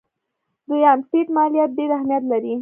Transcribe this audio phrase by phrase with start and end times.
[0.67, 2.53] دویم: ټیټ مالیات ډېر اهمیت لري.